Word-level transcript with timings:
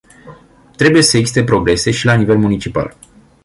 Trebuie 0.75 1.01
să 1.01 1.17
existe 1.17 1.43
progrese 1.43 1.91
și 1.91 2.05
la 2.05 2.13
nivel 2.13 2.37
municipal. 2.37 2.95